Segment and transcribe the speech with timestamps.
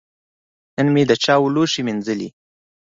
[0.75, 2.29] نن مې د چای لوښی مینځلي.